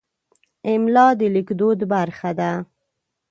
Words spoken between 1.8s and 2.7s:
برخه ده.